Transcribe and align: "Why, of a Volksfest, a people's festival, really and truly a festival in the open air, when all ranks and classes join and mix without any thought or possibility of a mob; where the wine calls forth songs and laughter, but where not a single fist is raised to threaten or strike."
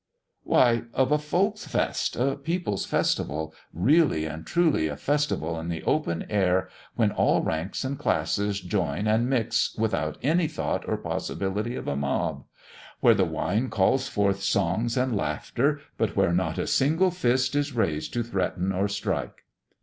"Why, 0.43 0.85
of 0.95 1.11
a 1.11 1.19
Volksfest, 1.19 2.15
a 2.15 2.35
people's 2.35 2.87
festival, 2.87 3.53
really 3.71 4.25
and 4.25 4.47
truly 4.47 4.87
a 4.87 4.97
festival 4.97 5.59
in 5.59 5.67
the 5.67 5.83
open 5.83 6.25
air, 6.27 6.69
when 6.95 7.11
all 7.11 7.43
ranks 7.43 7.83
and 7.83 7.99
classes 7.99 8.61
join 8.61 9.05
and 9.05 9.29
mix 9.29 9.75
without 9.77 10.17
any 10.23 10.47
thought 10.47 10.89
or 10.89 10.97
possibility 10.97 11.75
of 11.75 11.87
a 11.87 11.95
mob; 11.95 12.45
where 13.01 13.13
the 13.13 13.25
wine 13.25 13.69
calls 13.69 14.07
forth 14.07 14.41
songs 14.41 14.97
and 14.97 15.15
laughter, 15.15 15.79
but 15.99 16.15
where 16.15 16.33
not 16.33 16.57
a 16.57 16.65
single 16.65 17.11
fist 17.11 17.53
is 17.55 17.73
raised 17.75 18.11
to 18.13 18.23
threaten 18.23 18.71
or 18.71 18.87
strike." 18.87 19.43